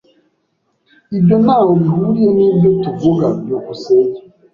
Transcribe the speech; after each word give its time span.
Ibyo 1.17 1.35
ntaho 1.43 1.71
bihuriye 1.81 2.29
nibyo 2.37 2.69
tuvuga. 2.83 3.27
byukusenge 3.43 4.19